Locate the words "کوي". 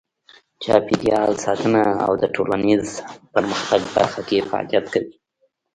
4.93-5.11